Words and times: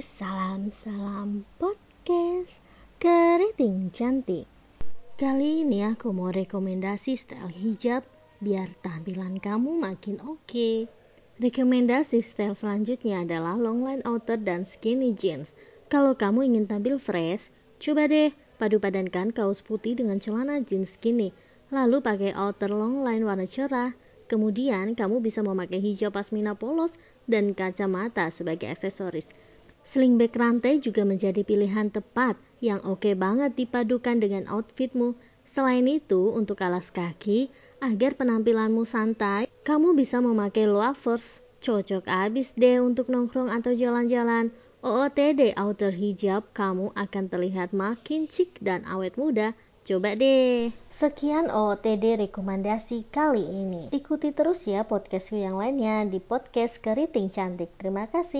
salam-salam 0.00 1.44
podcast 1.60 2.56
keriting 2.96 3.92
cantik. 3.92 4.48
Kali 5.20 5.60
ini 5.60 5.84
aku 5.84 6.16
mau 6.16 6.32
rekomendasi 6.32 7.20
style 7.20 7.52
hijab 7.52 8.08
biar 8.40 8.72
tampilan 8.80 9.36
kamu 9.36 9.76
makin 9.76 10.16
oke. 10.24 10.40
Okay. 10.48 10.88
Rekomendasi 11.36 12.24
style 12.24 12.56
selanjutnya 12.56 13.28
adalah 13.28 13.60
long 13.60 13.84
line 13.84 14.00
outer 14.08 14.40
dan 14.40 14.64
skinny 14.64 15.12
jeans. 15.12 15.52
Kalau 15.92 16.16
kamu 16.16 16.48
ingin 16.48 16.64
tampil 16.64 16.96
fresh, 16.96 17.52
coba 17.76 18.08
deh 18.08 18.32
padu 18.56 18.80
padankan 18.80 19.36
kaos 19.36 19.60
putih 19.60 20.00
dengan 20.00 20.16
celana 20.16 20.64
jeans 20.64 20.96
skinny, 20.96 21.36
lalu 21.68 22.00
pakai 22.00 22.32
outer 22.32 22.72
long 22.72 23.04
line 23.04 23.28
warna 23.28 23.44
cerah. 23.44 23.92
Kemudian 24.32 24.96
kamu 24.96 25.20
bisa 25.20 25.44
memakai 25.44 25.84
hijab 25.84 26.16
pasmina 26.16 26.56
polos 26.56 26.96
dan 27.28 27.52
kacamata 27.52 28.32
sebagai 28.32 28.72
aksesoris. 28.72 29.28
Sling 29.80 30.20
bag 30.20 30.36
rantai 30.36 30.78
juga 30.78 31.02
menjadi 31.08 31.40
pilihan 31.40 31.88
tepat 31.88 32.36
yang 32.60 32.84
oke 32.84 33.16
banget 33.16 33.56
dipadukan 33.56 34.20
dengan 34.20 34.44
outfitmu. 34.46 35.16
Selain 35.42 35.82
itu, 35.88 36.30
untuk 36.30 36.62
alas 36.62 36.92
kaki, 36.94 37.50
agar 37.82 38.14
penampilanmu 38.14 38.86
santai, 38.86 39.50
kamu 39.66 39.96
bisa 39.98 40.22
memakai 40.22 40.68
loafers. 40.68 41.42
Cocok 41.60 42.06
abis 42.06 42.56
deh 42.56 42.80
untuk 42.80 43.10
nongkrong 43.10 43.50
atau 43.50 43.72
jalan-jalan. 43.74 44.52
OOTD 44.80 45.60
outer 45.60 45.92
hijab, 45.92 46.48
kamu 46.56 46.94
akan 46.96 47.24
terlihat 47.28 47.76
makin 47.76 48.30
cik 48.30 48.64
dan 48.64 48.80
awet 48.88 49.20
muda. 49.20 49.52
Coba 49.80 50.14
deh. 50.14 50.70
Sekian 50.92 51.50
OOTD 51.50 52.20
rekomendasi 52.30 53.10
kali 53.10 53.42
ini. 53.42 53.82
Ikuti 53.90 54.30
terus 54.30 54.68
ya 54.70 54.86
podcastku 54.86 55.34
yang 55.34 55.58
lainnya 55.58 56.06
di 56.06 56.22
podcast 56.22 56.78
Keriting 56.78 57.32
Cantik. 57.32 57.74
Terima 57.74 58.06
kasih. 58.06 58.38